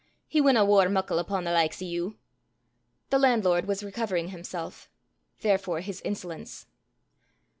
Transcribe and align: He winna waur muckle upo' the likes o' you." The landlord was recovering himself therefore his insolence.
He 0.27 0.41
winna 0.41 0.65
waur 0.65 0.89
muckle 0.89 1.19
upo' 1.19 1.43
the 1.43 1.51
likes 1.51 1.79
o' 1.79 1.85
you." 1.85 2.17
The 3.11 3.19
landlord 3.19 3.67
was 3.67 3.83
recovering 3.83 4.29
himself 4.29 4.89
therefore 5.41 5.81
his 5.81 6.01
insolence. 6.01 6.65